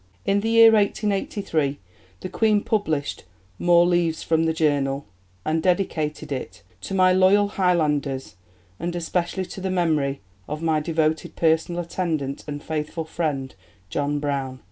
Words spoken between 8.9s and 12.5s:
especially to the memory of my devoted personal attendant